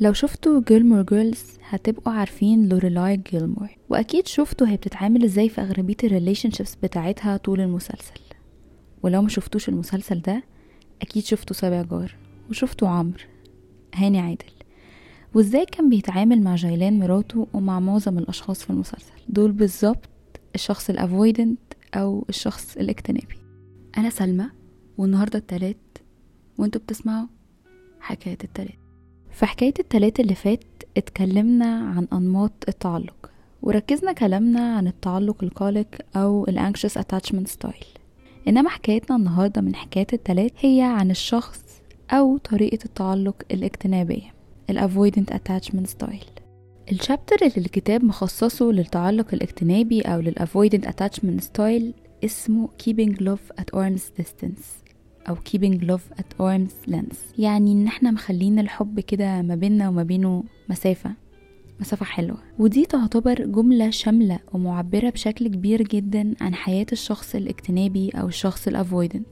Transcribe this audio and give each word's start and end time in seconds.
لو 0.00 0.12
شفتوا 0.12 0.62
Gilmore 0.68 1.02
Girls 1.02 1.44
هتبقوا 1.68 2.12
عارفين 2.12 2.68
لوريلاي 2.68 3.16
جيلمور 3.16 3.68
وأكيد 3.88 4.26
شفتوا 4.26 4.66
هي 4.66 4.76
بتتعامل 4.76 5.24
إزاي 5.24 5.48
في 5.48 5.60
اغلبيه 5.60 5.96
ال 6.04 6.50
relationships 6.50 6.74
بتاعتها 6.74 7.36
طول 7.36 7.60
المسلسل. 7.60 8.20
ولو 9.02 9.22
ما 9.22 9.28
شفتوش 9.28 9.68
المسلسل 9.68 10.20
ده 10.20 10.42
أكيد 11.02 11.24
شفتوا 11.24 11.56
سابع 11.56 11.82
جار 11.82 12.14
وشفتوا 12.50 12.88
عمرو 12.88 13.24
هاني 13.94 14.20
عادل. 14.20 14.52
وإزاي 15.34 15.66
كان 15.66 15.88
بيتعامل 15.88 16.42
مع 16.42 16.54
جيلان 16.54 16.98
مراته 16.98 17.46
ومع 17.52 17.80
معظم 17.80 18.18
الأشخاص 18.18 18.64
في 18.64 18.70
المسلسل. 18.70 19.12
دول 19.28 19.52
بالظبط 19.52 20.08
الشخص 20.54 20.90
ال 20.90 20.98
avoidant 20.98 21.60
أو 21.94 22.26
الشخص 22.28 22.76
الاجتنابي. 22.76 23.36
أنا 23.98 24.10
سلمى 24.10 24.46
والنهاردة 24.98 25.38
التلات 25.38 25.98
وأنتوا 26.58 26.80
بتسمعوا 26.80 27.26
حكاية 28.00 28.38
التلات. 28.44 28.85
في 29.36 29.46
حكاية 29.46 29.74
التلات 29.78 30.20
اللي 30.20 30.34
فات 30.34 30.64
اتكلمنا 30.96 31.78
عن 31.96 32.08
أنماط 32.12 32.52
التعلق 32.68 33.30
وركزنا 33.62 34.12
كلامنا 34.12 34.76
عن 34.76 34.86
التعلق 34.86 35.44
القلق 35.44 35.86
أو 36.16 36.46
ال 36.48 36.58
anxious 36.72 36.92
attachment 36.92 37.50
style. 37.50 37.98
إنما 38.48 38.70
حكايتنا 38.70 39.16
النهاردة 39.16 39.60
من 39.60 39.74
حكاية 39.74 40.06
التلات 40.12 40.52
هي 40.60 40.82
عن 40.82 41.10
الشخص 41.10 41.60
أو 42.10 42.36
طريقة 42.36 42.84
التعلق 42.84 43.42
الاجتنابية 43.50 44.34
ال 44.70 44.78
avoidant 44.78 45.34
attachment 45.34 45.90
style. 45.90 46.42
الشابتر 46.92 47.36
اللي 47.42 47.56
الكتاب 47.56 48.04
مخصصه 48.04 48.72
للتعلق 48.72 49.26
الاجتنابي 49.34 50.00
أو 50.00 50.20
لل 50.20 50.34
avoidant 50.34 50.86
attachment 50.86 51.44
style 51.44 51.92
اسمه 52.24 52.68
keeping 52.82 53.12
love 53.12 53.60
at 53.60 53.78
arm's 53.78 54.22
distance. 54.22 54.85
أو 55.28 55.36
keeping 55.36 55.80
love 55.80 56.18
at 56.20 56.42
arm's 56.42 56.90
length. 56.90 57.16
يعني 57.38 57.72
إن 57.72 57.86
إحنا 57.86 58.10
مخلين 58.10 58.58
الحب 58.58 59.00
كده 59.00 59.42
ما 59.42 59.54
بيننا 59.54 59.88
وما 59.88 60.02
بينه 60.02 60.44
مسافة 60.68 61.12
مسافة 61.80 62.04
حلوة. 62.04 62.38
ودي 62.58 62.84
تعتبر 62.86 63.46
جملة 63.46 63.90
شاملة 63.90 64.38
ومعبرة 64.52 65.10
بشكل 65.10 65.48
كبير 65.48 65.82
جدا 65.82 66.34
عن 66.40 66.54
حياة 66.54 66.86
الشخص 66.92 67.34
الاجتنابي 67.34 68.10
أو 68.10 68.28
الشخص 68.28 68.68
الافويدنت 68.68 69.26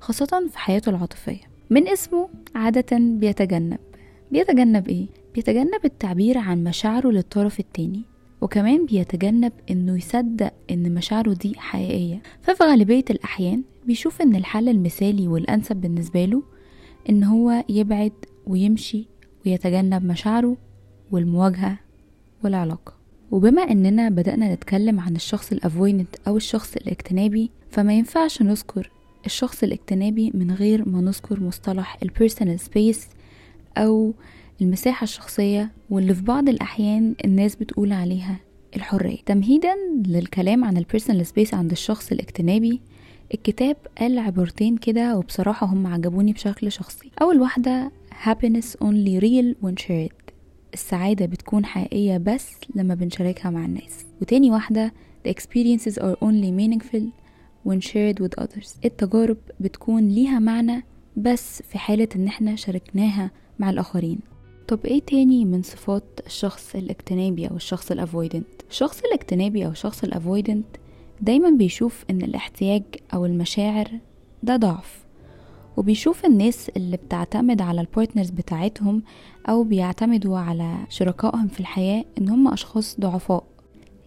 خاصة 0.00 0.48
في 0.50 0.58
حياته 0.58 0.90
العاطفية. 0.90 1.40
من 1.70 1.88
اسمه 1.88 2.28
عادة 2.54 2.98
بيتجنب. 2.98 3.78
بيتجنب 4.30 4.88
إيه؟ 4.88 5.06
بيتجنب 5.34 5.80
التعبير 5.84 6.38
عن 6.38 6.64
مشاعره 6.64 7.08
للطرف 7.10 7.60
التاني 7.60 8.02
وكمان 8.40 8.86
بيتجنب 8.86 9.52
إنه 9.70 9.96
يصدق 9.96 10.52
إن 10.70 10.94
مشاعره 10.94 11.32
دي 11.32 11.54
حقيقية. 11.58 12.22
ففي 12.42 12.62
غالبية 12.64 13.04
الأحيان 13.10 13.62
بيشوف 13.86 14.22
إن 14.22 14.36
الحل 14.36 14.68
المثالي 14.68 15.28
والأنسب 15.28 15.76
بالنسبة 15.76 16.24
له 16.24 16.42
إن 17.10 17.24
هو 17.24 17.64
يبعد 17.68 18.12
ويمشي 18.46 19.08
ويتجنب 19.46 20.04
مشاعره 20.04 20.56
والمواجهة 21.10 21.78
والعلاقة. 22.44 22.94
وبما 23.30 23.62
إننا 23.62 24.08
بدأنا 24.08 24.54
نتكلم 24.54 25.00
عن 25.00 25.16
الشخص 25.16 25.52
ال 25.52 25.58
avoidant 25.58 26.08
أو 26.28 26.36
الشخص 26.36 26.76
الاجتنابي 26.76 27.50
فما 27.70 27.92
ينفعش 27.94 28.42
نذكر 28.42 28.90
الشخص 29.26 29.62
الاجتنابي 29.62 30.30
من 30.34 30.50
غير 30.50 30.88
ما 30.88 31.00
نذكر 31.00 31.40
مصطلح 31.40 31.98
ال 32.02 32.08
personal 32.08 32.60
space 32.60 33.08
أو 33.76 34.14
المساحة 34.60 35.04
الشخصية 35.04 35.70
واللي 35.90 36.14
في 36.14 36.22
بعض 36.22 36.48
الأحيان 36.48 37.14
الناس 37.24 37.56
بتقول 37.56 37.92
عليها 37.92 38.36
الحرية. 38.76 39.18
تمهيدا 39.26 39.74
للكلام 40.06 40.64
عن 40.64 40.76
ال 40.76 40.82
personal 40.82 41.26
space 41.26 41.54
عند 41.54 41.70
الشخص 41.70 42.12
الاجتنابي 42.12 42.80
الكتاب 43.34 43.76
قال 43.98 44.18
عبارتين 44.18 44.76
كده 44.76 45.16
وبصراحة 45.18 45.66
هم 45.66 45.86
عجبوني 45.86 46.32
بشكل 46.32 46.72
شخصي. 46.72 47.10
أول 47.22 47.40
واحدة 47.40 47.92
happiness 48.24 48.76
only 48.84 49.20
real 49.20 49.66
when 49.66 49.84
shared. 49.84 50.32
السعادة 50.74 51.26
بتكون 51.26 51.64
حقيقية 51.64 52.18
بس 52.18 52.50
لما 52.74 52.94
بنشاركها 52.94 53.50
مع 53.50 53.64
الناس. 53.64 54.06
وتاني 54.20 54.50
واحدة 54.50 54.92
the 55.28 55.30
experiences 55.30 55.94
are 55.94 56.16
only 56.24 56.50
meaningful 56.60 57.02
when 57.68 57.80
shared 57.80 58.20
with 58.22 58.44
others. 58.44 58.68
التجارب 58.84 59.36
بتكون 59.60 60.08
ليها 60.08 60.38
معنى 60.38 60.84
بس 61.16 61.62
في 61.62 61.78
حالة 61.78 62.08
إن 62.16 62.26
إحنا 62.26 62.56
شاركناها 62.56 63.30
مع 63.58 63.70
الآخرين. 63.70 64.18
طب 64.68 64.86
إيه 64.86 65.00
تاني 65.00 65.44
من 65.44 65.62
صفات 65.62 66.04
الشخص 66.26 66.74
الاجتنابي 66.74 67.48
أو 67.48 67.56
الشخص 67.56 67.90
الافويدنت 67.90 68.46
الشخص 68.70 69.00
الاجتنابي 69.04 69.66
أو 69.66 69.70
الشخص 69.70 70.04
الافويدنت 70.04 70.66
دايما 71.22 71.50
بيشوف 71.50 72.04
إن 72.10 72.22
الاحتياج 72.22 72.82
أو 73.14 73.26
المشاعر 73.26 73.88
ده 74.42 74.56
ضعف 74.56 75.04
وبيشوف 75.76 76.24
الناس 76.26 76.68
اللي 76.76 76.96
بتعتمد 76.96 77.62
على 77.62 77.80
ال 77.80 77.86
partners 77.86 78.30
بتاعتهم 78.30 79.02
أو 79.48 79.64
بيعتمدوا 79.64 80.38
على 80.38 80.76
شركائهم 80.88 81.48
في 81.48 81.60
الحياة 81.60 82.04
إن 82.18 82.28
هم 82.28 82.48
أشخاص 82.48 83.00
ضعفاء. 83.00 83.44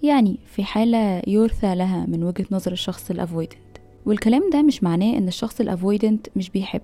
يعني 0.03 0.37
في 0.45 0.63
حالة 0.63 1.21
يرثى 1.27 1.75
لها 1.75 2.05
من 2.05 2.23
وجهة 2.23 2.45
نظر 2.51 2.71
الشخص 2.71 3.11
ال 3.11 3.17
avoidant 3.17 3.57
والكلام 4.05 4.49
ده 4.53 4.61
مش 4.61 4.83
معناه 4.83 5.17
إن 5.17 5.27
الشخص 5.27 5.61
ال 5.61 5.69
avoidant 5.69 6.27
مش 6.35 6.49
بيحب 6.49 6.81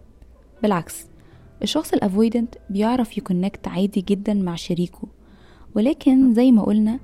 بالعكس 0.63 1.05
الشخص 1.63 1.93
ال 1.93 2.00
avoidant 2.00 2.55
بيعرف 2.69 3.17
ي 3.17 3.23
connect 3.23 3.67
عادي 3.67 4.01
جدا 4.07 4.33
مع 4.33 4.55
شريكه 4.55 5.07
ولكن 5.75 6.33
زي 6.33 6.51
ما 6.51 6.63
قلنا 6.63 6.99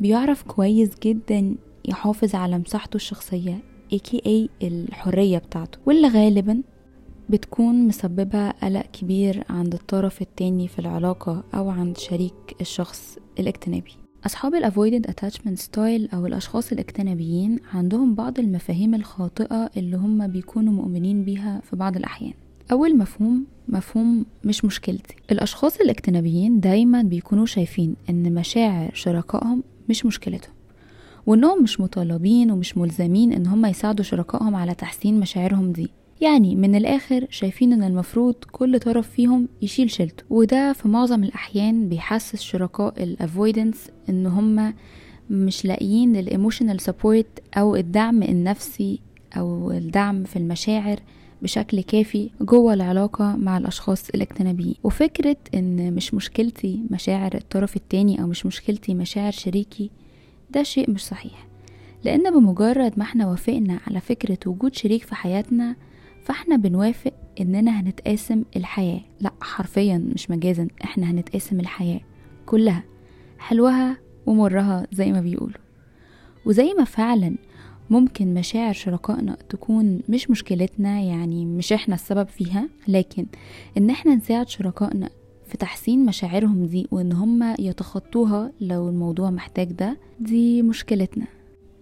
بيعرف 0.00 0.42
كويس 0.42 0.90
جدا 1.02 1.54
يحافظ 1.86 2.34
على 2.34 2.58
مساحته 2.58 2.96
الشخصية 2.96 3.58
aka 3.94 4.48
الحرية 4.62 5.38
بتاعته. 5.38 5.78
واللي 5.86 6.08
غالبا 6.08 6.62
بتكون 7.30 7.86
مسببة 7.86 8.50
قلق 8.50 8.86
كبير 8.92 9.44
عند 9.50 9.74
الطرف 9.74 10.22
التاني 10.22 10.68
في 10.68 10.78
العلاقة 10.78 11.44
أو 11.54 11.70
عند 11.70 11.98
شريك 11.98 12.56
الشخص 12.60 13.18
الاجتنابي. 13.38 13.92
أصحاب 14.26 14.54
ال 14.54 14.72
avoidant 14.72 15.10
attachment 15.10 15.60
style 15.66 16.14
أو 16.14 16.26
الأشخاص 16.26 16.72
الاجتنابيين 16.72 17.58
عندهم 17.74 18.14
بعض 18.14 18.38
المفاهيم 18.38 18.94
الخاطئة 18.94 19.70
اللي 19.76 19.96
هم 19.96 20.26
بيكونوا 20.26 20.72
مؤمنين 20.72 21.24
بيها 21.24 21.60
في 21.70 21.76
بعض 21.76 21.96
الأحيان. 21.96 22.34
أول 22.72 22.98
مفهوم 22.98 23.46
مفهوم 23.68 24.26
مش 24.44 24.64
مشكلتي. 24.64 25.16
الأشخاص 25.30 25.80
الاجتنابيين 25.80 26.60
دايما 26.60 27.02
بيكونوا 27.02 27.46
شايفين 27.46 27.96
إن 28.10 28.34
مشاعر 28.34 28.90
شركائهم 28.94 29.62
مش 29.88 30.06
مشكلتهم. 30.06 30.55
وإنهم 31.26 31.62
مش 31.62 31.80
مطالبين 31.80 32.50
ومش 32.50 32.78
ملزمين 32.78 33.32
إن 33.32 33.46
هم 33.46 33.66
يساعدوا 33.66 34.04
شركائهم 34.04 34.54
على 34.56 34.74
تحسين 34.74 35.20
مشاعرهم 35.20 35.72
دي. 35.72 35.88
يعني 36.20 36.56
من 36.56 36.74
الآخر 36.74 37.26
شايفين 37.30 37.72
إن 37.72 37.82
المفروض 37.82 38.34
كل 38.52 38.78
طرف 38.78 39.10
فيهم 39.10 39.48
يشيل 39.62 39.90
شيلته 39.90 40.24
وده 40.30 40.72
في 40.72 40.88
معظم 40.88 41.24
الأحيان 41.24 41.88
بيحسس 41.88 42.40
شركاء 42.40 43.02
ال 43.02 43.11
avoidants 43.11 43.90
إن 44.08 44.26
هم 44.26 44.74
مش 45.30 45.64
لاقيين 45.64 46.16
ال 46.16 46.22
emotional 46.22 46.80
support 46.80 47.42
أو 47.56 47.76
الدعم 47.76 48.22
النفسي 48.22 49.00
أو 49.36 49.70
الدعم 49.70 50.24
في 50.24 50.36
المشاعر 50.36 50.96
بشكل 51.42 51.80
كافي 51.82 52.30
جوه 52.40 52.74
العلاقة 52.74 53.36
مع 53.36 53.58
الأشخاص 53.58 54.08
الاجتنابيين. 54.10 54.74
وفكرة 54.84 55.36
إن 55.54 55.92
مش 55.94 56.14
مشكلتي 56.14 56.80
مشاعر 56.90 57.34
الطرف 57.34 57.76
التاني 57.76 58.22
أو 58.22 58.26
مش 58.26 58.46
مشكلتي 58.46 58.94
مشاعر 58.94 59.32
شريكي 59.32 59.90
ده 60.50 60.62
شيء 60.62 60.90
مش 60.90 61.04
صحيح. 61.06 61.46
لأن 62.04 62.30
بمجرد 62.30 62.92
ما 62.96 63.02
إحنا 63.02 63.26
وافقنا 63.26 63.80
على 63.86 64.00
فكرة 64.00 64.38
وجود 64.46 64.74
شريك 64.74 65.02
في 65.04 65.14
حياتنا 65.14 65.76
فإحنا 66.24 66.56
بنوافق 66.56 67.12
إننا 67.40 67.80
هنتقاسم 67.80 68.42
الحياة. 68.56 69.00
لأ 69.20 69.32
حرفيا 69.40 69.98
مش 70.14 70.30
مجازا 70.30 70.68
إحنا 70.84 71.10
هنتقاسم 71.10 71.60
الحياة 71.60 72.00
كلها 72.46 72.82
حلوها 73.38 73.96
ومرها 74.26 74.86
زي 74.92 75.12
ما 75.12 75.20
بيقولوا. 75.20 75.60
وزي 76.46 76.74
ما 76.78 76.84
فعلا 76.84 77.36
ممكن 77.90 78.34
مشاعر 78.34 78.72
شركائنا 78.72 79.36
تكون 79.48 80.00
مش 80.08 80.30
مشكلتنا 80.30 81.00
يعني 81.00 81.44
مش 81.46 81.72
إحنا 81.72 81.94
السبب 81.94 82.28
فيها 82.28 82.68
لكن 82.88 83.26
إن 83.76 83.90
إحنا 83.90 84.14
نساعد 84.14 84.48
شركائنا 84.48 85.10
في 85.46 85.56
تحسين 85.56 86.06
مشاعرهم 86.06 86.66
دي 86.66 86.86
وإن 86.90 87.12
هم 87.12 87.54
يتخطوها 87.58 88.52
لو 88.60 88.88
الموضوع 88.88 89.30
محتاج 89.30 89.72
ده 89.72 89.96
دي 90.20 90.62
مشكلتنا. 90.62 91.26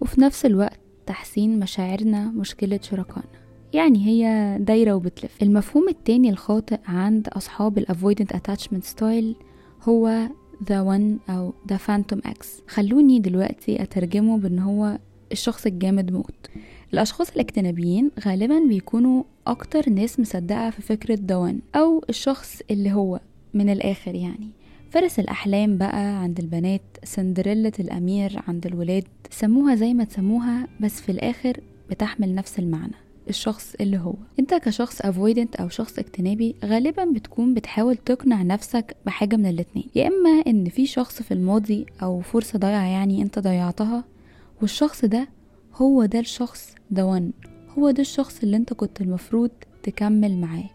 وفي 0.01 0.21
نفس 0.21 0.45
الوقت 0.45 0.79
تحسين 1.05 1.59
مشاعرنا 1.59 2.31
مشكلة 2.31 2.79
شركائنا. 2.83 3.29
يعني 3.73 4.05
هي 4.05 4.57
دايرة 4.59 4.93
وبتلف. 4.93 5.43
المفهوم 5.43 5.89
التاني 5.89 6.29
الخاطئ 6.29 6.79
عند 6.85 7.27
أصحاب 7.27 7.77
ال 7.77 7.87
avoidant 7.87 8.35
attachment 8.37 8.85
style 8.95 9.35
هو 9.89 10.27
the 10.63 10.85
one 10.85 11.29
أو 11.29 11.53
the 11.71 11.75
phantom 11.75 12.19
X 12.29 12.45
خلوني 12.67 13.19
دلوقتي 13.19 13.81
أترجمه 13.81 14.37
بأن 14.37 14.59
هو 14.59 14.99
الشخص 15.31 15.65
الجامد 15.65 16.11
موت. 16.11 16.47
الأشخاص 16.93 17.29
الاجتنابيين 17.29 18.11
غالبا 18.25 18.59
بيكونوا 18.59 19.23
أكتر 19.47 19.89
ناس 19.89 20.19
مصدقة 20.19 20.69
في 20.69 20.81
فكرة 20.81 21.15
دوان 21.15 21.59
أو 21.75 22.03
الشخص 22.09 22.61
اللي 22.71 22.91
هو. 22.93 23.19
من 23.55 23.69
الآخر 23.69 24.15
يعني. 24.15 24.49
فارس 24.89 25.19
الأحلام 25.19 25.77
بقى 25.77 26.21
عند 26.21 26.39
البنات 26.39 26.81
سندريلا 27.03 27.71
الأمير 27.79 28.41
عند 28.47 28.65
الولاد 28.65 29.03
سموها 29.31 29.75
زي 29.75 29.93
ما 29.93 30.03
تسموها 30.03 30.67
بس 30.79 31.01
في 31.01 31.11
الآخر 31.11 31.59
بتحمل 31.89 32.35
نفس 32.35 32.59
المعنى 32.59 32.93
الشخص 33.29 33.75
اللي 33.81 33.97
هو. 33.97 34.13
انت 34.39 34.53
كشخص 34.53 35.01
avoidant 35.01 35.59
أو 35.59 35.69
شخص 35.69 35.99
اجتنابي 35.99 36.55
غالبا 36.65 37.05
بتكون 37.05 37.53
بتحاول 37.53 37.95
تقنع 37.95 38.41
نفسك 38.41 38.95
بحاجة 39.05 39.35
من 39.35 39.45
الاتنين. 39.45 39.87
يا 39.95 40.07
إما 40.07 40.29
إن 40.47 40.69
في 40.69 40.85
شخص 40.85 41.21
في 41.21 41.33
الماضي 41.33 41.85
أو 42.03 42.21
فرصة 42.21 42.59
ضايعة 42.59 42.85
يعني 42.85 43.21
أنت 43.21 43.39
ضيعتها 43.39 44.03
والشخص 44.61 45.05
ده 45.05 45.27
هو 45.75 46.05
ده 46.05 46.19
الشخص 46.19 46.75
ده 46.91 47.05
one 47.05 47.31
هو 47.77 47.91
ده 47.91 48.01
الشخص 48.01 48.43
اللي 48.43 48.57
أنت 48.57 48.73
كنت 48.73 49.01
المفروض 49.01 49.49
تكمل 49.83 50.37
معاه. 50.37 50.69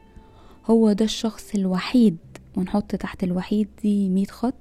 هو 0.67 0.93
ده 0.93 1.05
الشخص 1.05 1.55
الوحيد 1.55 2.17
ونحط 2.61 2.97
تحت 2.97 3.25
الوحيد 3.25 3.69
دي 3.83 4.09
مية 4.09 4.27
خط 4.27 4.55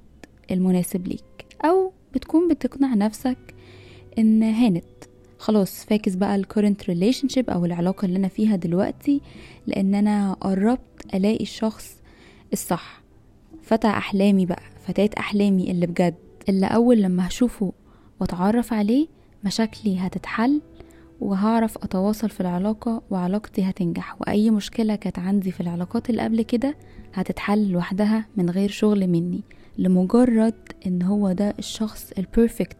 المناسب 0.50 1.08
ليك. 1.08 1.46
أو 1.64 1.92
بتكون 2.14 2.48
بتقنع 2.48 2.94
نفسك 2.94 3.54
إن 4.18 4.42
هانت. 4.42 4.84
خلاص 5.38 5.84
fuck 5.84 6.14
بقى 6.14 6.36
ال 6.36 6.84
current 6.84 7.28
relationship 7.28 7.50
أو 7.50 7.64
العلاقة 7.64 8.04
اللي 8.06 8.16
أنا 8.18 8.28
فيها 8.28 8.56
دلوقتي 8.56 9.20
لأن 9.66 9.94
أنا 9.94 10.32
قربت 10.32 11.14
ألاقي 11.14 11.42
الشخص 11.42 11.96
الصح. 12.52 13.00
فتى 13.62 13.88
أحلامي 13.88 14.46
بقى 14.46 14.62
فتاة 14.86 15.10
أحلامي 15.18 15.70
اللي 15.70 15.86
بجد. 15.86 16.14
اللي 16.48 16.66
أول 16.66 17.02
لما 17.02 17.26
هشوفه 17.28 17.72
وأتعرف 18.20 18.72
عليه 18.72 19.06
مشاكلي 19.44 19.98
هتتحل 19.98 20.60
وهعرف 21.20 21.76
أتواصل 21.76 22.30
في 22.30 22.40
العلاقة 22.40 23.02
وعلاقتي 23.10 23.62
هتنجح. 23.62 24.16
وأي 24.20 24.50
مشكلة 24.50 24.94
كانت 24.94 25.18
عندي 25.18 25.50
في 25.50 25.60
العلاقات 25.60 26.10
اللي 26.10 26.22
قبل 26.22 26.42
كده 26.42 26.76
هتتحل 27.14 27.68
لوحدها 27.70 28.26
من 28.36 28.50
غير 28.50 28.68
شغل 28.70 29.06
مني 29.06 29.40
لمجرد 29.78 30.54
إن 30.86 31.02
هو 31.02 31.32
ده 31.32 31.54
الشخص 31.58 32.12
ال 32.18 32.25
perfect 32.25 32.76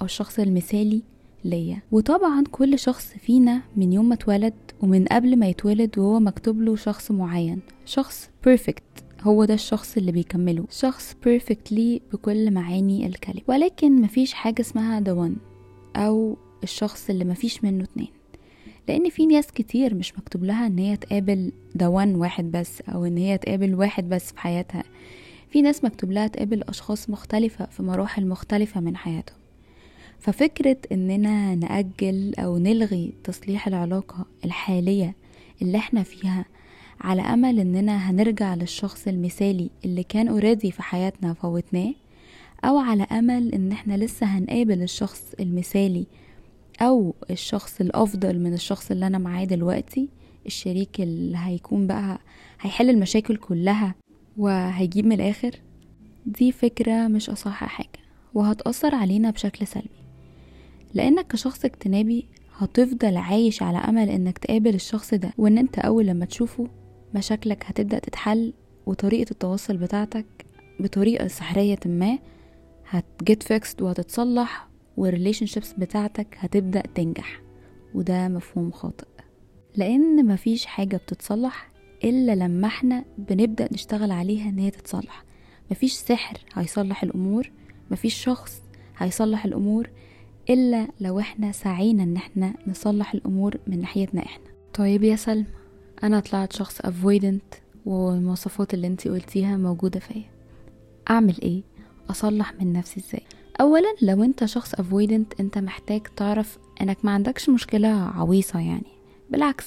أو 0.00 0.04
الشخص 0.06 0.38
المثالي 0.38 1.02
ليا. 1.44 1.82
وطبعا 1.92 2.44
كل 2.50 2.78
شخص 2.78 3.06
فينا 3.20 3.62
من 3.76 3.92
يوم 3.92 4.08
ما 4.08 4.14
اتولد 4.14 4.54
ومن 4.82 5.04
قبل 5.04 5.36
ما 5.36 5.46
يتولد 5.46 5.98
وهو 5.98 6.20
مكتوب 6.20 6.60
له 6.62 6.76
شخص 6.76 7.10
معين. 7.10 7.60
شخص 7.84 8.30
perfect 8.44 8.82
هو 9.22 9.44
ده 9.44 9.54
الشخص 9.54 9.96
اللي 9.96 10.12
بيكمله. 10.12 10.64
شخص 10.70 11.16
بيرفكتلي 11.24 12.02
بكل 12.12 12.50
معاني 12.50 13.06
الكلمة. 13.06 13.42
ولكن 13.48 14.02
مفيش 14.02 14.32
حاجة 14.32 14.60
اسمها 14.60 15.00
the 15.00 15.30
أو 15.96 16.36
الشخص 16.62 17.10
اللي 17.10 17.24
مفيش 17.24 17.64
منه 17.64 17.84
اتنين. 17.84 18.08
لأن 18.88 19.10
في 19.10 19.26
ناس 19.26 19.52
كتير 19.52 19.94
مش 19.94 20.18
مكتوب 20.18 20.44
لها 20.44 20.66
إن 20.66 20.78
هي 20.78 20.96
تقابل 20.96 21.52
one 21.78 22.16
واحد 22.16 22.50
بس 22.50 22.80
أو 22.80 23.04
إن 23.04 23.16
هي 23.16 23.38
تقابل 23.38 23.74
واحد 23.74 24.08
بس 24.08 24.32
في 24.32 24.40
حياتها. 24.40 24.82
في 25.50 25.62
ناس 25.62 25.84
مكتوب 25.84 26.12
لها 26.12 26.26
تقابل 26.26 26.62
أشخاص 26.62 27.10
مختلفة 27.10 27.66
في 27.66 27.82
مراحل 27.82 28.26
مختلفة 28.26 28.80
من 28.80 28.96
حياتهم. 28.96 29.38
ففكرة 30.18 30.76
إننا 30.92 31.54
نأجل 31.54 32.34
أو 32.38 32.58
نلغي 32.58 33.12
تصليح 33.24 33.66
العلاقة 33.66 34.26
الحالية 34.44 35.14
اللي 35.62 35.78
إحنا 35.78 36.02
فيها 36.02 36.44
على 37.00 37.22
أمل 37.22 37.60
إننا 37.60 38.10
هنرجع 38.10 38.54
للشخص 38.54 39.08
المثالي 39.08 39.70
اللي 39.84 40.02
كان 40.02 40.28
اوريدي 40.28 40.70
في 40.70 40.82
حياتنا 40.82 41.32
فوتناه 41.34 41.94
أو 42.64 42.78
على 42.78 43.02
أمل 43.02 43.54
إن 43.54 43.72
إحنا 43.72 43.96
لسه 43.96 44.26
هنقابل 44.26 44.82
الشخص 44.82 45.22
المثالي 45.40 46.06
أو 46.80 47.14
الشخص 47.30 47.80
الأفضل 47.80 48.38
من 48.40 48.54
الشخص 48.54 48.90
اللي 48.90 49.06
أنا 49.06 49.18
معاه 49.18 49.44
دلوقتي 49.44 50.08
الشريك 50.46 51.00
اللي 51.00 51.38
هيكون 51.40 51.86
بقى 51.86 52.18
هيحل 52.60 52.90
المشاكل 52.90 53.36
كلها 53.36 53.94
وهيجيب 54.36 55.06
من 55.06 55.12
الآخر 55.12 55.50
دي 56.26 56.52
فكرة 56.52 57.08
مش 57.08 57.30
أصح 57.30 57.64
حاجة 57.64 57.88
وهتأثر 58.34 58.94
علينا 58.94 59.30
بشكل 59.30 59.66
سلبي. 59.66 59.88
لأنك 60.94 61.26
كشخص 61.26 61.64
اجتنابي 61.64 62.26
هتفضل 62.56 63.16
عايش 63.16 63.62
على 63.62 63.78
أمل 63.78 64.08
إنك 64.10 64.38
تقابل 64.38 64.74
الشخص 64.74 65.14
ده 65.14 65.30
وإن 65.38 65.58
أنت 65.58 65.78
أول 65.78 66.06
لما 66.06 66.24
تشوفه 66.24 66.68
مشاكلك 67.14 67.64
هتبدأ 67.66 67.98
تتحل 67.98 68.52
وطريقة 68.86 69.30
التواصل 69.30 69.76
بتاعتك 69.76 70.26
بطريقة 70.80 71.26
سحرية 71.28 71.78
ما 71.86 72.18
هت 72.88 73.10
get 73.10 73.42
fixed 73.42 73.82
وهتتصلح 73.82 74.67
وال 74.98 75.46
relationships 75.46 75.72
بتاعتك 75.72 76.36
هتبدأ 76.38 76.82
تنجح 76.94 77.40
وده 77.94 78.28
مفهوم 78.28 78.70
خاطئ 78.70 79.06
لأن 79.76 80.26
مفيش 80.26 80.66
حاجة 80.66 80.96
بتتصلح 80.96 81.70
إلا 82.04 82.34
لما 82.34 82.66
إحنا 82.66 83.04
بنبدأ 83.18 83.68
نشتغل 83.72 84.10
عليها 84.10 84.48
إن 84.48 84.58
هي 84.58 84.70
تتصلح 84.70 85.24
مفيش 85.70 85.92
سحر 85.92 86.38
هيصلح 86.54 87.02
الأمور 87.02 87.50
مفيش 87.90 88.14
شخص 88.14 88.62
هيصلح 88.98 89.44
الأمور 89.44 89.90
إلا 90.50 90.88
لو 91.00 91.20
إحنا 91.20 91.52
سعينا 91.52 92.02
إن 92.02 92.16
إحنا 92.16 92.54
نصلح 92.66 93.14
الأمور 93.14 93.56
من 93.66 93.80
ناحيتنا 93.80 94.22
إحنا 94.26 94.44
طيب 94.74 95.02
يا 95.04 95.16
سلمى 95.16 95.46
أنا 96.02 96.20
طلعت 96.20 96.52
شخص 96.52 96.80
avoidant 96.82 97.56
والمواصفات 97.86 98.74
اللي 98.74 98.86
أنتي 98.86 99.08
قلتيها 99.08 99.56
موجودة 99.56 100.00
فيا 100.00 100.30
أعمل 101.10 101.40
إيه؟ 101.42 101.62
أصلح 102.10 102.54
من 102.60 102.72
نفسي 102.72 103.00
إزاي؟ 103.00 103.22
أولا 103.60 103.94
لو 104.02 104.22
أنت 104.24 104.44
شخص 104.44 104.74
avoidant 104.74 105.40
أنت 105.40 105.58
محتاج 105.58 106.02
تعرف 106.16 106.58
إنك 106.80 107.04
ما 107.04 107.10
عندكش 107.10 107.48
مشكلة 107.48 107.88
عويصة 107.88 108.58
يعني. 108.60 108.86
بالعكس 109.30 109.66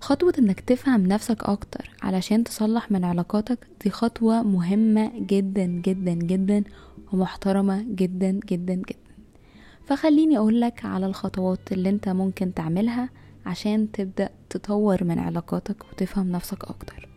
خطوة 0.00 0.32
إنك 0.38 0.60
تفهم 0.60 1.06
نفسك 1.06 1.44
أكتر 1.44 1.90
علشان 2.02 2.44
تصلح 2.44 2.90
من 2.90 3.04
علاقاتك 3.04 3.66
دي 3.84 3.90
خطوة 3.90 4.42
مهمة 4.42 5.12
جدا 5.18 5.64
جدا 5.64 6.12
جدا 6.12 6.64
ومحترمة 7.12 7.82
جدا 7.88 8.40
جدا 8.50 8.74
جدا. 8.74 9.10
فخليني 9.84 10.38
اقولك 10.38 10.84
على 10.84 11.06
الخطوات 11.06 11.72
اللي 11.72 11.88
أنت 11.88 12.08
ممكن 12.08 12.54
تعملها 12.54 13.10
عشان 13.46 13.92
تبدأ 13.92 14.30
تطور 14.50 15.04
من 15.04 15.18
علاقاتك 15.18 15.84
وتفهم 15.92 16.32
نفسك 16.32 16.64
أكتر. 16.64 17.09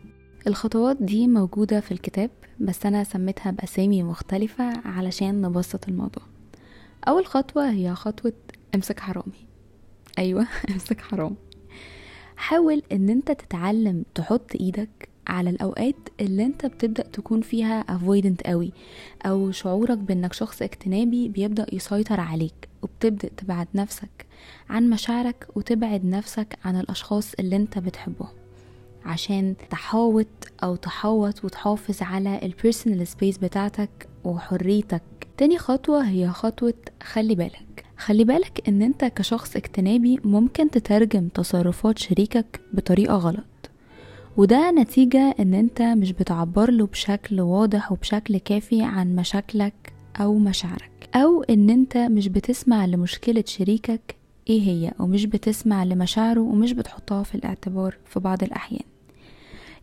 الخطوات 0.46 0.96
دي 1.00 1.26
موجودة 1.26 1.80
في 1.80 1.92
الكتاب 1.92 2.30
بس 2.60 2.86
أنا 2.86 3.04
سميتها 3.04 3.50
بأسامي 3.50 4.02
مختلفة 4.02 4.64
علشان 4.84 5.40
نبسط 5.42 5.88
الموضوع. 5.88 6.22
أول 7.08 7.26
خطوة 7.26 7.70
هي 7.70 7.94
خطوة 7.94 8.32
امسك 8.74 9.00
حرامي. 9.00 9.46
أيوه 10.18 10.46
امسك 10.70 11.00
حرام. 11.00 11.36
حاول 12.36 12.82
إن 12.92 13.08
أنت 13.08 13.32
تتعلم 13.32 14.04
تحط 14.14 14.50
إيدك 14.60 15.08
على 15.26 15.50
الأوقات 15.50 15.96
اللي 16.20 16.44
أنت 16.44 16.66
بتبدأ 16.66 17.02
تكون 17.02 17.40
فيها 17.40 17.84
avoidant 17.98 18.46
قوي 18.46 18.72
أو 19.26 19.50
شعورك 19.50 19.98
بإنك 19.98 20.32
شخص 20.32 20.62
اجتنابي 20.62 21.28
بيبدأ 21.28 21.66
يسيطر 21.72 22.20
عليك 22.20 22.68
وبتبدأ 22.82 23.28
تبعد 23.28 23.68
نفسك 23.74 24.26
عن 24.70 24.90
مشاعرك 24.90 25.46
وتبعد 25.54 26.04
نفسك 26.04 26.58
عن 26.64 26.80
الأشخاص 26.80 27.34
اللي 27.34 27.56
أنت 27.56 27.78
بتحبهم. 27.78 28.43
عشان 29.04 29.54
تحاوط 29.70 30.26
أو 30.64 30.76
تحوط 30.76 31.44
وتحافظ 31.44 32.02
على 32.02 32.40
ال 32.42 32.49
personal 32.49 33.06
space 33.06 33.38
بتاعتك 33.38 34.08
وحريتك. 34.24 35.02
تاني 35.36 35.58
خطوة 35.58 36.08
هي 36.08 36.28
خطوة 36.28 36.74
خلي 37.02 37.34
بالك. 37.34 37.84
خلي 37.96 38.24
بالك 38.24 38.68
إن 38.68 38.82
أنت 38.82 39.04
كشخص 39.04 39.56
اجتنابي 39.56 40.20
ممكن 40.24 40.70
تترجم 40.70 41.28
تصرفات 41.28 41.98
شريكك 41.98 42.60
بطريقة 42.72 43.14
غلط. 43.16 43.70
وده 44.36 44.70
نتيجة 44.70 45.34
إن 45.40 45.54
أنت 45.54 45.82
مش 45.82 46.12
بتعبر 46.12 46.70
له 46.70 46.86
بشكل 46.86 47.40
واضح 47.40 47.92
وبشكل 47.92 48.38
كافي 48.38 48.82
عن 48.82 49.16
مشاكلك 49.16 49.92
أو 50.20 50.38
مشاعرك. 50.38 51.08
أو 51.14 51.42
إن 51.42 51.70
أنت 51.70 51.96
مش 51.96 52.28
بتسمع 52.28 52.86
لمشكلة 52.86 53.44
شريكك 53.46 54.16
إيه 54.50 54.62
هي 54.62 54.92
ومش 54.98 55.26
بتسمع 55.26 55.84
لمشاعره 55.84 56.40
ومش 56.40 56.72
بتحطها 56.72 57.22
في 57.22 57.34
الاعتبار 57.34 57.96
في 58.06 58.20
بعض 58.20 58.42
الأحيان. 58.42 58.84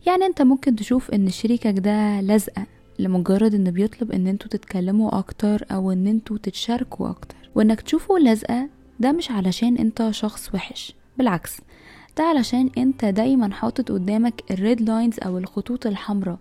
يعني 0.06 0.24
انت 0.26 0.42
ممكن 0.42 0.76
تشوف 0.76 1.10
ان 1.10 1.30
شريكك 1.30 1.78
ده 1.78 2.20
لازقة 2.20 2.66
لمجرد 2.98 3.54
انه 3.54 3.70
بيطلب 3.70 4.12
ان 4.12 4.26
أنتوا 4.26 4.48
تتكلموا 4.48 5.18
أكتر 5.18 5.64
أو 5.70 5.92
ان 5.92 6.06
أنتوا 6.06 6.38
تتشاركوا 6.38 7.10
أكتر. 7.10 7.36
وانك 7.54 7.80
تشوفه 7.80 8.18
لازقة 8.18 8.68
ده 9.00 9.12
مش 9.12 9.30
علشان 9.30 9.76
انت 9.76 10.08
شخص 10.10 10.54
وحش 10.54 10.94
بالعكس 11.18 11.56
ده 12.18 12.24
علشان 12.24 12.70
انت 12.78 13.04
دايما 13.04 13.52
حاطط 13.54 13.92
قدامك 13.92 14.42
ال 14.50 14.58
red 14.58 14.80
lines 14.80 15.16
أو 15.20 15.38
الخطوط 15.38 15.86
الحمراء 15.86 16.38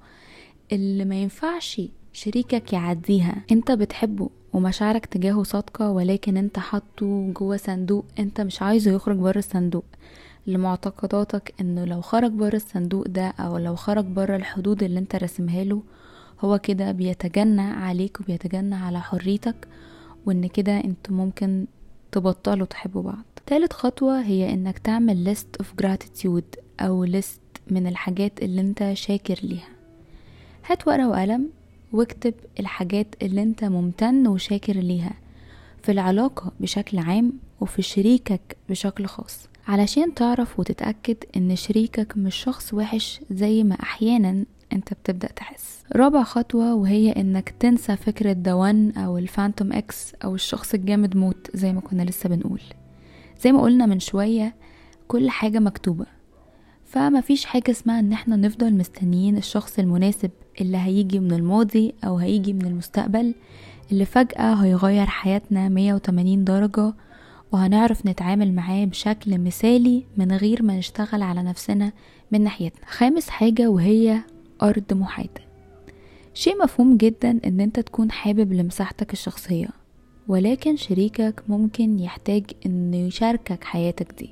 اللي 0.72 1.06
ما 1.06 1.15
ينفعش 1.15 1.82
شريكك 2.13 2.74
يعديها. 2.74 3.36
انت 3.51 3.72
بتحبه 3.72 4.30
ومشاعرك 4.53 5.06
تجاهه 5.06 5.44
صادقة 5.44 5.89
ولكن 5.89 6.38
انت 6.38 6.60
حاطه 6.60 7.32
جوه 7.38 7.58
صندوق 7.58 8.06
انت 8.20 8.41
مش 8.41 8.62
عايزه 8.62 8.91
يخرج 8.91 9.18
بره 9.18 9.38
الصندوق. 9.39 9.86
لمعتقداتك 10.48 11.53
إنه 11.62 11.86
لو 11.86 12.01
خرج 12.01 12.31
بره 12.31 12.55
الصندوق 12.55 13.07
ده 13.07 13.27
أو 13.27 13.57
لو 13.57 13.75
خرج 13.75 14.05
بره 14.05 14.36
الحدود 14.36 14.83
اللي 14.83 15.00
أنت 15.00 15.15
رسمها 15.15 15.63
له 15.63 15.83
هو 16.41 16.60
كده 16.60 16.91
بيتجنى 16.91 17.62
عليك 17.62 18.21
وبيتجنى 18.21 18.75
على 18.75 19.01
حريتك 19.01 19.67
وإن 20.25 20.48
كده 20.48 20.77
أنتوا 20.77 21.15
ممكن 21.15 21.65
تبطلوا 22.12 22.65
تحبوا 22.65 23.01
بعض. 23.01 23.24
تالت 23.45 23.74
خطوة 23.74 24.21
هي 24.21 24.53
إنك 24.53 24.79
تعمل 24.79 25.36
list 25.36 25.63
of 25.63 25.67
gratitude 25.86 26.60
أو 26.79 27.05
list 27.07 27.62
من 27.67 27.88
الحاجات 27.88 28.43
اللي 28.43 28.62
أنت 28.62 28.93
شاكر 28.93 29.39
ليها. 29.43 29.69
هات 30.65 30.88
ورقة 30.88 31.10
وقلم 31.10 31.50
واكتب 31.93 32.33
الحاجات 32.60 33.15
اللي 33.21 33.43
أنت 33.43 33.63
ممتن 33.63 34.27
وشاكر 34.27 34.74
ليها 34.74 35.13
في 35.83 35.91
العلاقة 35.91 36.51
بشكل 36.60 37.00
عام 37.00 37.33
وفي 37.62 37.81
شريكك 37.81 38.57
بشكل 38.69 39.05
خاص. 39.05 39.50
علشان 39.68 40.13
تعرف 40.13 40.60
وتتأكد 40.60 41.18
إن 41.38 41.56
شريكك 41.56 42.18
مش 42.18 42.36
شخص 42.36 42.74
وحش 42.74 43.22
زي 43.32 43.63
ما 43.63 43.75
أحيانا 43.75 44.46
أنت 44.74 44.94
بتبدأ 44.94 45.27
تحس. 45.27 45.84
رابع 45.96 46.24
خطوة 46.24 46.74
وهي 46.74 47.12
إنك 47.12 47.50
تنسى 47.60 47.96
فكرة 47.96 48.34
دوان 48.34 48.91
أو 48.91 49.18
الفانتوم 49.18 49.74
إكس 49.74 50.13
أو 50.24 50.36
الشخص 50.36 50.74
الجامد 50.74 51.18
موت 51.18 51.48
زي 51.53 51.74
ما 51.74 51.82
كنا 51.82 52.03
لسه 52.03 52.30
بنقول. 52.30 52.62
زي 53.41 53.51
ما 53.51 53.62
قلنا 53.62 53.86
من 53.86 54.00
شوية 54.00 54.56
كل 55.08 55.30
حاجة 55.30 55.60
مكتوبة. 55.60 56.06
فما 56.86 57.22
فيش 57.22 57.46
حاجة 57.46 57.72
اسمها 57.72 58.00
إن 58.00 58.12
إحنا 58.13 58.36
نفضل 58.36 58.74
مستنيين 58.74 59.38
الشخص 59.38 59.80
المناسب 59.80 60.32
اللي 60.62 60.77
هيجي 60.77 61.20
من 61.20 61.32
الماضي 61.34 61.94
أو 62.03 62.18
هيجي 62.18 62.53
من 62.53 62.65
المستقبل 62.65 63.34
اللي 63.91 64.06
فجأة 64.06 64.53
هيغير 64.53 65.06
حياتنا 65.06 65.70
180 65.70 66.44
درجة 66.44 66.94
وهنعرف 67.51 68.05
نتعامل 68.05 68.53
معاه 68.53 68.86
بشكل 68.86 69.38
مثالي 69.38 70.03
من 70.17 70.31
غير 70.31 70.63
ما 70.63 70.77
نشتغل 70.77 71.22
على 71.22 71.43
نفسنا 71.43 71.91
من 72.31 72.41
ناحيتنا. 72.41 72.86
خامس 72.86 73.29
حاجة 73.29 73.67
وهي 73.70 74.22
أرض 74.62 74.93
محايدة. 74.93 75.41
شيء 76.34 76.63
مفهوم 76.63 76.98
جدا 76.98 77.39
إن 77.46 77.60
أنت 77.60 77.79
تكون 77.79 78.12
حابب 78.12 78.53
لمساحتك 78.53 79.13
الشخصية 79.13 79.67
ولكن 80.27 80.75
شريكك 80.75 81.43
ممكن 81.48 82.00
يحتاج 82.00 82.43
إنه 82.65 82.98
يشاركك 82.98 83.63
حياتك 83.63 84.13
دي. 84.20 84.29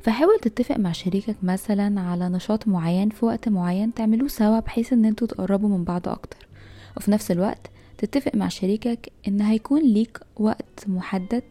فحاول 0.00 0.38
تتفق 0.42 0.76
مع 0.76 0.92
شريكك 0.92 1.36
مثلا 1.42 2.00
على 2.00 2.28
نشاط 2.28 2.68
معين 2.68 3.08
في 3.08 3.24
وقت 3.24 3.48
معين 3.48 3.94
تعملوه 3.94 4.28
سوا 4.28 4.60
بحيث 4.60 4.92
إن 4.92 5.04
أنتوا 5.04 5.26
تقربوا 5.26 5.68
من 5.68 5.84
بعض 5.84 6.08
أكتر. 6.08 6.48
وفي 6.96 7.10
نفس 7.10 7.30
الوقت 7.30 7.70
تتفق 7.98 8.34
مع 8.34 8.48
شريكك 8.48 9.12
إن 9.28 9.40
هيكون 9.40 9.82
ليك 9.82 10.20
وقت 10.36 10.84
محدد 10.88 11.42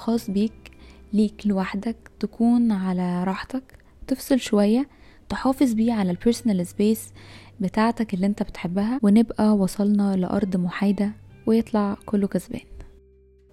خاص 0.00 0.30
بيك 0.30 0.70
ليك 1.12 1.46
لوحدك 1.46 1.96
تكون 2.20 2.72
على 2.72 3.24
راحتك 3.24 3.62
تفصل 4.06 4.40
شوية 4.40 4.88
تحافظ 5.28 5.72
بيه 5.72 5.92
على 5.92 6.10
ال 6.10 6.16
personal 6.16 6.66
space 6.66 7.12
بتاعتك 7.60 8.14
اللي 8.14 8.26
انت 8.26 8.42
بتحبها 8.42 9.00
ونبقى 9.02 9.56
وصلنا 9.56 10.16
لأرض 10.16 10.56
محايدة 10.56 11.12
ويطلع 11.46 11.96
كله 12.06 12.26
كسبان. 12.26 12.60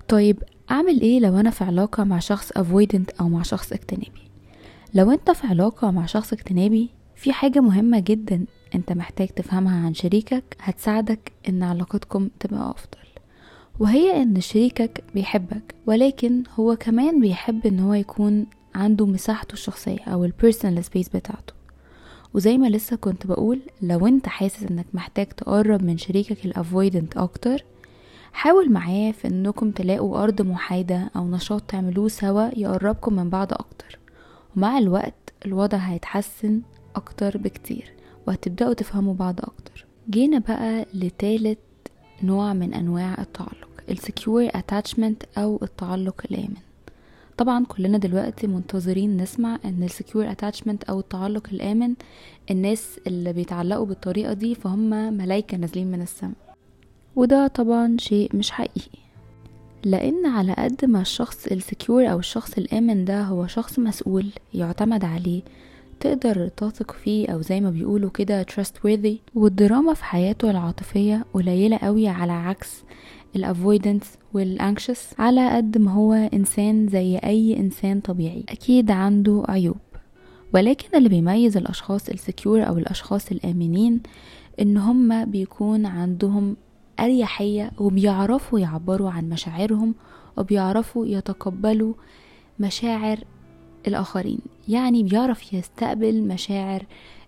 طيب 0.08 0.44
أعمل 0.72 1.02
إيه 1.02 1.20
لو 1.20 1.40
أنا 1.40 1.50
في 1.50 1.64
علاقة 1.64 2.04
مع 2.04 2.20
شخص 2.20 2.52
avoidant 2.52 3.20
أو 3.22 3.30
مع 3.30 3.42
شخص 3.42 3.72
اجتنابي؟ 3.74 4.32
لو 4.94 5.12
أنت 5.12 5.32
في 5.32 5.48
علاقة 5.48 5.92
مع 5.92 6.06
شخص 6.06 6.34
اجتنابي 6.34 6.90
في 7.16 7.34
حاجة 7.34 7.60
مهمة 7.60 8.00
جدا 8.00 8.46
أنت 8.76 8.92
محتاج 8.92 9.28
تفهمها 9.28 9.86
عن 9.86 9.94
شريكك 9.94 10.58
هتساعدك 10.60 11.32
إن 11.50 11.64
علاقتكم 11.64 12.30
تبقى 12.40 12.72
أفضل. 12.72 13.07
وهي 13.80 14.22
إن 14.22 14.42
شريكك 14.42 15.04
بيحبك 15.16 15.76
ولكن 15.86 16.44
هو 16.60 16.76
كمان 16.76 17.20
بيحب 17.22 17.66
إن 17.66 17.80
هو 17.80 17.94
يكون 17.94 18.46
عنده 18.76 19.06
مساحته 19.06 19.54
الشخصية 19.54 20.00
أو 20.08 20.26
ال 20.26 20.32
personal 20.32 20.84
space 20.86 21.10
بتاعته. 21.10 21.54
وزي 22.34 22.58
ما 22.58 22.68
لسه 22.68 22.96
كنت 22.96 23.28
بقول 23.28 23.60
لو 23.82 24.08
أنت 24.08 24.28
حاسس 24.28 24.64
إنك 24.64 24.86
محتاج 24.94 25.28
تقرب 25.28 25.84
من 25.84 25.98
شريكك 25.98 26.46
ال 26.46 26.54
avoidant 26.54 27.18
أكتر 27.18 27.64
حاول 28.34 28.72
معاه 28.72 29.12
في 29.12 29.28
إنكم 29.28 29.72
تلاقوا 29.72 30.24
أرض 30.24 30.42
محايدة 30.42 31.12
أو 31.16 31.28
نشاط 31.30 31.62
تعملوه 31.62 32.08
سوا 32.08 32.50
يقربكم 32.60 33.14
من 33.14 33.30
بعض 33.30 33.54
أكتر. 33.54 34.00
ومع 34.58 34.78
الوقت 34.78 35.34
الوضع 35.46 35.78
هيتحسن 35.78 36.62
أكتر 36.96 37.38
بكتير 37.38 37.92
وهتبدأوا 38.28 38.74
تفهموا 38.74 39.14
بعض 39.14 39.40
أكتر. 39.40 39.86
جينا 40.10 40.40
بقى 40.40 40.86
لتالت 40.94 41.60
نوع 42.24 42.54
من 42.54 42.74
أنواع 42.74 43.16
التعلق. 43.20 43.57
ال 43.90 43.98
secure 43.98 44.48
attachment 44.56 45.24
أو 45.38 45.60
التعلق 45.64 46.22
الآمن. 46.32 46.56
طبعا 47.38 47.66
كلنا 47.66 47.98
دلوقتي 47.98 48.48
منتظرين 48.48 49.18
نسمع 49.18 49.60
إن 49.66 49.84
ال 49.84 49.91
secure 49.91 50.32
attachment 50.32 50.84
أو 50.84 51.00
التعلق 51.00 51.48
الآمن 51.52 51.94
الناس 52.52 53.00
اللي 53.08 53.34
بيتعلقوا 53.34 53.86
بالطريقة 53.86 54.34
دي 54.34 54.56
فهم 54.56 54.90
ملايكة 55.18 55.58
نازلين 55.58 55.92
من 55.92 56.02
السماء. 56.02 56.34
وده 57.16 57.48
طبعا 57.48 57.98
شيء 58.00 58.36
مش 58.36 58.52
حقيقي. 58.52 59.00
لأن 59.84 60.26
على 60.26 60.54
قد 60.54 60.86
ما 60.86 61.02
الشخص 61.02 61.48
ال 61.48 61.57
secure 61.57 62.12
أو 62.12 62.20
الشخص 62.20 62.58
الآمن 62.58 63.06
ده 63.06 63.22
هو 63.24 63.48
شخص 63.48 63.80
مسؤول 63.80 64.26
يعتمد 64.54 65.06
عليه 65.06 65.42
تقدر 66.00 66.48
تثق 66.48 66.92
فيه 66.92 67.30
أو 67.30 67.42
زي 67.42 67.62
ما 67.62 67.70
بيقولوا 67.70 68.10
كده 68.10 68.44
trustworthy 68.44 69.16
والدراما 69.36 69.94
في 69.94 70.04
حياته 70.06 70.52
العاطفية 70.52 71.26
قليلة 71.34 71.78
قوي 71.78 72.08
على 72.08 72.32
عكس 72.32 72.84
ال 73.38 73.46
avoidants 73.46 74.18
وال 74.34 74.52
anxious 74.52 75.14
على 75.20 75.56
قد 75.56 75.78
ما 75.78 75.92
هو 75.92 76.14
إنسان 76.14 76.88
زي 76.88 77.18
أي 77.18 77.58
إنسان 77.60 78.00
طبيعي. 78.00 78.44
أكيد 78.50 78.92
عنده 78.92 79.44
عيوب. 79.50 79.78
ولكن 80.54 80.98
اللي 80.98 81.10
بيميز 81.10 81.58
الأشخاص 81.58 82.10
ال 82.10 82.18
secure 82.18 82.68
أو 82.68 82.78
الأشخاص 82.78 83.32
الآمنين 83.32 84.02
إن 84.62 84.78
هم 84.78 85.26
بيكون 85.26 85.86
عندهم 85.86 86.56
أريحية 87.00 87.72
وبيعرفوا 87.78 88.60
يعبروا 88.60 89.10
عن 89.10 89.30
مشاعرهم 89.30 89.96
وبيعرفوا 90.38 91.06
يتقبلوا 91.06 91.94
مشاعر 92.60 93.20
الآخرين. 93.88 94.40
يعني 94.68 95.04
بيعرف 95.04 95.54
يستقبل 95.54 96.22
مشاعر 96.24 96.86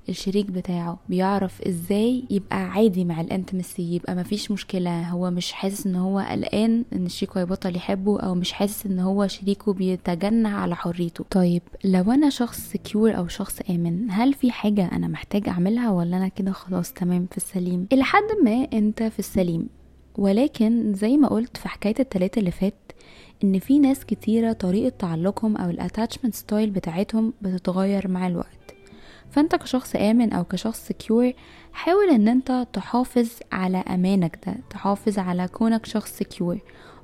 الشريك 0.09 0.45
بتاعه 0.51 0.99
بيعرف 1.09 1.61
إزاي 1.61 2.23
يبقى 2.29 2.63
عادي 2.69 3.05
مع 3.05 3.21
ال 3.21 3.30
intimacy 3.30 3.95
يبقى 3.95 4.15
مفيش 4.15 4.51
مشكلة. 4.51 5.09
هو 5.09 5.31
مش 5.31 5.51
حاسس 5.51 5.87
ان 5.87 5.95
هو 5.95 6.19
قلقان 6.19 6.85
ان 6.93 7.09
شريكه 7.09 7.39
هيبطل 7.41 7.75
يحبه 7.75 8.19
أو 8.19 8.35
مش 8.35 8.51
حاسس 8.51 8.85
ان 8.85 8.99
هو 8.99 9.27
شريكه 9.27 9.73
بيتجنى 9.73 10.47
على 10.47 10.75
حريته. 10.75 11.25
طيب 11.29 11.61
لو 11.83 12.11
أنا 12.11 12.29
شخص 12.29 12.59
secure 12.59 13.17
أو 13.17 13.27
شخص 13.27 13.59
آمن 13.69 14.11
هل 14.11 14.33
في 14.33 14.51
حاجة 14.51 14.85
أنا 14.91 15.07
محتاج 15.07 15.49
اعملها 15.49 15.91
ولا 15.91 16.17
أنا 16.17 16.27
كده 16.27 16.51
خلاص 16.51 16.93
تمام 16.93 17.27
في 17.31 17.37
السليم؟ 17.37 17.87
إلى 17.93 18.03
حد 18.03 18.27
ما 18.43 18.67
انت 18.73 19.03
في 19.03 19.19
السليم. 19.19 19.69
ولكن 20.17 20.93
زي 20.93 21.17
ما 21.17 21.27
قلت 21.27 21.57
في 21.57 21.67
حكاية 21.69 21.95
التلاتة 21.99 22.39
اللي 22.39 22.51
فات 22.51 22.73
إن 23.43 23.59
في 23.59 23.79
ناس 23.79 24.05
كتيرة 24.05 24.51
طريقة 24.53 24.89
تعلقهم 24.99 25.57
أو 25.57 25.69
ال 25.69 25.75
attachment 25.75 26.35
style 26.35 26.69
بتاعتهم 26.69 27.33
بتتغير 27.41 28.07
مع 28.07 28.27
الوقت. 28.27 28.75
فانت 29.31 29.55
كشخص 29.55 29.95
آمن 29.95 30.33
أو 30.33 30.43
كشخص 30.43 30.87
secure 30.87 31.33
حاول 31.73 32.09
إن 32.09 32.27
انت 32.27 32.67
تحافظ 32.73 33.29
على 33.51 33.77
أمانك 33.77 34.39
ده 34.47 34.55
تحافظ 34.69 35.19
على 35.19 35.47
كونك 35.47 35.85
شخص 35.85 36.17
secure 36.17 36.57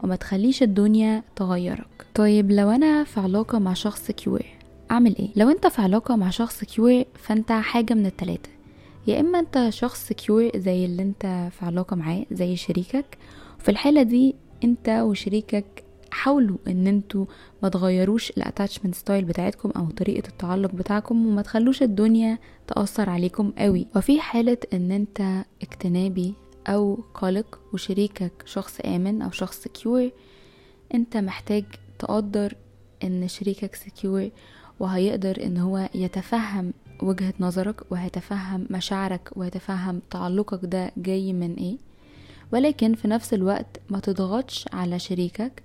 وما 0.03 0.15
تخليش 0.15 0.63
الدنيا 0.63 1.23
تغيرك. 1.35 2.05
طيب 2.15 2.51
لو 2.51 2.69
أنا 2.69 3.03
في 3.03 3.19
علاقة 3.19 3.59
مع 3.59 3.73
شخص 3.73 4.07
secure 4.07 4.45
أعمل 4.91 5.15
إيه؟ 5.17 5.29
لو 5.35 5.49
أنت 5.49 5.67
في 5.67 5.81
علاقة 5.81 6.15
مع 6.15 6.29
شخص 6.29 6.59
secure 6.59 7.03
فأنت 7.15 7.51
حاجة 7.51 7.93
من 7.93 8.05
التلاتة. 8.05 8.49
يا 9.07 9.19
إما 9.19 9.39
أنت 9.39 9.67
شخص 9.69 10.07
secure 10.07 10.51
زي 10.55 10.85
اللي 10.85 11.01
أنت 11.03 11.49
في 11.59 11.65
علاقة 11.65 11.95
معاه 11.95 12.25
زي 12.31 12.55
شريكك 12.55 13.17
في 13.59 13.69
الحالة 13.71 14.03
دي 14.03 14.35
أنت 14.63 14.89
وشريكك 14.89 15.84
حاولوا 16.15 16.57
إن 16.67 16.87
أنتوا 16.87 17.25
ما 17.63 17.69
تغيروش 17.69 18.29
ال 18.29 18.35
attachment 18.35 18.95
style 18.95 19.25
بتاعتكم 19.25 19.71
أو 19.75 19.85
طريقة 19.89 20.27
التعلق 20.27 20.71
بتاعكم 20.71 21.27
وما 21.27 21.41
تخلوش 21.41 21.83
الدنيا 21.83 22.37
تأثر 22.67 23.09
عليكم 23.09 23.51
قوي. 23.57 23.87
وفي 23.95 24.21
حالة 24.21 24.57
إن 24.73 24.91
انت 24.91 25.45
اجتنابي 25.61 26.33
أو 26.67 26.99
قلق 27.13 27.59
وشريكك 27.73 28.31
شخص 28.45 28.79
آمن 28.85 29.21
أو 29.21 29.31
شخص 29.31 29.63
secure 29.63 30.11
انت 30.93 31.17
محتاج 31.17 31.63
تقدر 31.99 32.53
إن 33.03 33.27
شريكك 33.27 33.75
secure 33.75 34.29
وهيقدر 34.79 35.43
إن 35.43 35.57
هو 35.57 35.89
يتفهم 35.95 36.73
وجهة 37.03 37.33
نظرك 37.39 37.91
وهيتفهم 37.91 38.67
مشاعرك 38.69 39.29
وهيتفهم 39.35 40.01
تعلقك 40.11 40.59
ده 40.63 40.91
جاي 40.97 41.33
من 41.33 41.53
إيه. 41.55 41.77
ولكن 42.53 42.93
في 42.93 43.07
نفس 43.07 43.33
الوقت 43.33 43.81
ما 43.89 43.99
تضغطش 43.99 44.65
على 44.73 44.99
شريكك 44.99 45.63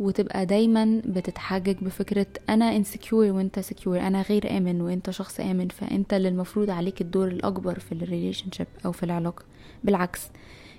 وتبقى 0.00 0.46
دايما 0.46 1.02
بتتحجج 1.04 1.76
بفكرة 1.82 2.26
أنا 2.48 2.76
insecure 2.76 3.32
وأنت 3.32 3.58
secure 3.60 4.00
أنا 4.00 4.22
غير 4.22 4.56
آمن 4.56 4.80
وأنت 4.80 5.10
شخص 5.10 5.40
آمن 5.40 5.68
فأنت 5.68 6.14
اللي 6.14 6.28
المفروض 6.28 6.70
عليك 6.70 7.00
الدور 7.00 7.28
الأكبر 7.28 7.78
في 7.78 7.92
ال 7.92 7.98
relation 7.98 8.46
أو 8.84 8.92
في 8.92 9.02
العلاقة. 9.02 9.44
بالعكس 9.84 10.20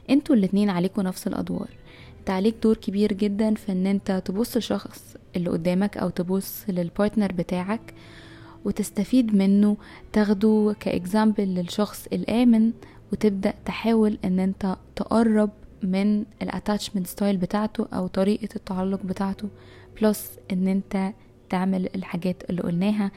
أنتوا 0.09 0.35
الاتنين 0.35 0.69
عليكوا 0.69 1.03
نفس 1.03 1.27
الأدوار. 1.27 1.69
أنت 2.19 2.29
عليك 2.29 2.55
دور 2.63 2.77
كبير 2.77 3.13
جدا 3.13 3.53
في 3.53 3.71
إن 3.71 3.87
أنت 3.87 4.21
تبص 4.25 4.55
للشخص 4.55 5.15
اللي 5.35 5.49
قدامك 5.49 5.97
أو 5.97 6.09
تبص 6.09 6.63
لل 6.69 6.83
partner 6.83 7.31
بتاعك 7.31 7.93
وتستفيد 8.65 9.35
منه 9.35 9.77
تاخده 10.13 10.75
ك 10.79 10.87
example 10.87 11.43
للشخص 11.55 12.07
الآمن 12.13 12.71
وتبدأ 13.13 13.53
تحاول 13.65 14.17
إن 14.25 14.39
أنت 14.39 14.75
تقرب 14.95 15.49
من 15.91 16.25
ال 16.41 16.47
attachment 16.47 17.07
style 17.07 17.37
بتاعته 17.37 17.87
أو 17.93 18.07
طريقة 18.07 18.49
التعلق 18.55 19.03
بتاعته 19.03 19.47
plus 20.01 20.31
إن 20.51 20.67
أنت 20.67 21.13
تعمل 21.49 21.89
الحاجات 21.95 22.49
اللي 22.49 22.61
قلناها 22.61 23.11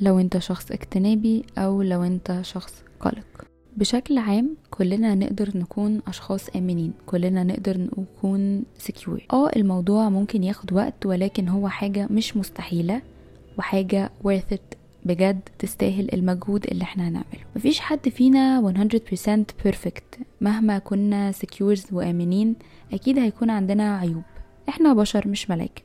لو 0.00 0.18
أنت 0.20 0.38
شخص 0.38 0.70
اجتنابي 0.72 1.44
أو 1.58 1.82
لو 1.82 2.02
أنت 2.02 2.38
شخص 2.42 2.82
قلق. 3.00 3.26
بشكل 3.76 4.18
عام 4.18 4.56
كلنا 4.70 5.14
نقدر 5.14 5.50
نكون 5.54 6.00
أشخاص 6.08 6.48
آمنين 6.56 6.92
كلنا 7.06 7.44
نقدر 7.44 7.78
نكون 7.78 8.64
secure 8.78 9.26
آه 9.32 9.50
الموضوع 9.56 10.08
ممكن 10.08 10.44
ياخد 10.44 10.72
وقت 10.72 11.06
ولكن 11.06 11.48
هو 11.48 11.68
حاجة 11.68 12.06
مش 12.10 12.36
مستحيلة 12.36 13.02
وحاجة 13.58 14.10
worth 14.24 14.54
it 14.54 14.76
بجد 15.06 15.40
تستاهل 15.58 16.08
المجهود 16.14 16.66
اللي 16.66 16.82
إحنا 16.84 17.08
هنعمله. 17.08 17.40
مفيش 17.56 17.80
حد 17.80 18.08
فينا 18.08 18.60
100% 18.60 19.66
perfect. 19.66 20.20
مهما 20.40 20.78
كنا 20.78 21.32
secure 21.32 21.92
وآمنين 21.92 22.54
أكيد 22.92 23.18
هيكون 23.18 23.50
عندنا 23.50 23.96
عيوب. 23.98 24.22
إحنا 24.68 24.92
بشر 24.92 25.28
مش 25.28 25.50
ملايكة 25.50 25.82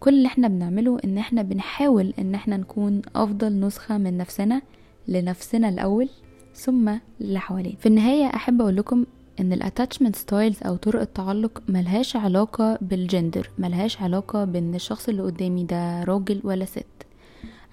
كل 0.00 0.14
اللي 0.14 0.26
إحنا 0.26 0.48
بنعمله 0.48 0.98
إن 1.04 1.18
إحنا 1.18 1.42
بنحاول 1.42 2.14
إن 2.18 2.34
إحنا 2.34 2.56
نكون 2.56 3.02
أفضل 3.16 3.60
نسخة 3.60 3.98
من 3.98 4.16
نفسنا 4.18 4.62
لنفسنا 5.08 5.68
الأول 5.68 6.08
ثم 6.54 6.92
للي 7.20 7.38
حوالينا. 7.40 7.76
في 7.76 7.86
النهاية 7.86 8.26
أحب 8.26 8.60
أقول 8.60 8.76
لكم 8.76 9.06
إن 9.40 9.52
ال 9.52 9.58
attachment 9.58 10.16
styles 10.16 10.62
أو 10.62 10.76
طرق 10.76 11.00
التعلق 11.00 11.62
ملهاش 11.68 12.16
علاقة 12.16 12.78
بالجندر 12.80 13.50
ملهاش 13.58 14.02
علاقة 14.02 14.44
بإن 14.44 14.74
الشخص 14.74 15.08
اللي 15.08 15.22
قدامي 15.22 15.64
ده 15.64 16.04
راجل 16.04 16.40
ولا 16.44 16.64
ست. 16.64 16.84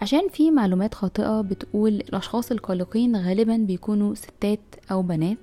عشان 0.01 0.29
في 0.29 0.51
معلومات 0.51 0.93
خاطئة 0.93 1.41
بتقول 1.41 1.93
الأشخاص 1.93 2.51
القلقين 2.51 3.15
غالبا 3.15 3.57
بيكونوا 3.57 4.15
ستات 4.15 4.59
أو 4.91 5.01
بنات 5.01 5.37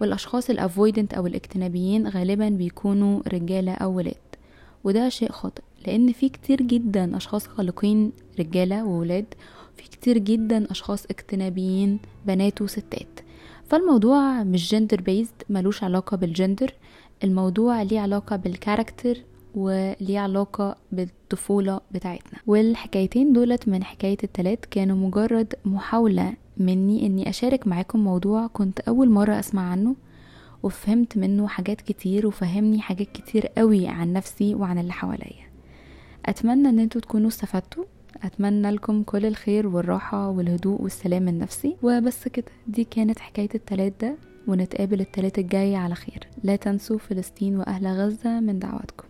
والأشخاص 0.00 0.50
ال 0.50 0.57
avoidant 0.57 1.14
أو 1.14 1.26
الاجتنابيين 1.26 2.08
غالبا 2.08 2.48
بيكونوا 2.48 3.20
رجالة 3.28 3.72
أو 3.72 3.96
ولاد. 3.96 4.14
وده 4.84 5.08
شيء 5.08 5.32
خاطئ 5.32 5.62
لأن 5.86 6.12
في 6.12 6.28
كتير 6.28 6.62
جدا 6.62 7.16
أشخاص 7.16 7.46
قلقين 7.46 8.12
رجالة 8.38 8.84
وولاد 8.84 9.26
في 9.76 9.82
كتير 9.82 10.18
جدا 10.18 10.70
أشخاص 10.70 11.04
اجتنابيين 11.06 11.98
بنات 12.26 12.62
وستات. 12.62 13.20
فالموضوع 13.68 14.42
مش 14.42 14.70
gender 14.70 15.00
based 15.00 15.32
ملوش 15.50 15.84
علاقة 15.84 16.16
بالجندر 16.16 16.74
الموضوع 17.24 17.82
ليه 17.82 18.00
علاقة 18.00 18.36
بال 18.36 18.51
character 18.51 19.18
وليه 19.54 20.18
علاقة 20.20 20.76
بالطفولة 20.92 21.80
بتاعتنا. 21.92 22.38
والحكايتين 22.46 23.32
دولت 23.32 23.68
من 23.68 23.84
حكاية 23.84 24.16
التلات 24.24 24.64
كانوا 24.66 24.96
مجرد 24.96 25.54
محاولة 25.64 26.34
مني 26.56 27.06
إني 27.06 27.28
أشارك 27.28 27.66
معاكم 27.66 27.98
موضوع 28.04 28.46
كنت 28.46 28.80
أول 28.80 29.10
مرة 29.10 29.38
أسمع 29.38 29.70
عنه 29.70 29.96
وفهمت 30.62 31.18
منه 31.18 31.48
حاجات 31.48 31.80
كتير 31.80 32.26
وفهمني 32.26 32.80
حاجات 32.80 33.12
كتير 33.12 33.46
قوي 33.46 33.88
عن 33.88 34.12
نفسي 34.12 34.54
وعن 34.54 34.78
اللي 34.78 34.92
حواليا. 34.92 35.46
أتمنى 36.26 36.68
إن 36.68 36.78
أنتوا 36.78 37.00
تكونوا 37.00 37.28
استفدتوا. 37.28 37.84
أتمنى 38.22 38.70
لكم 38.70 39.02
كل 39.02 39.26
الخير 39.26 39.66
والراحة 39.66 40.28
والهدوء 40.28 40.82
والسلام 40.82 41.28
النفسي 41.28 41.76
وبس 41.82 42.28
كده 42.28 42.46
دي 42.66 42.84
كانت 42.84 43.18
حكاية 43.18 43.48
التلات 43.54 43.92
ده 44.00 44.16
ونتقابل 44.48 45.00
التلات 45.00 45.38
الجاي 45.38 45.76
على 45.76 45.94
خير. 45.94 46.28
لا 46.44 46.56
تنسوا 46.56 46.98
فلسطين 46.98 47.56
وأهل 47.56 47.86
غزة 47.86 48.40
من 48.40 48.58
دعواتكم. 48.58 49.04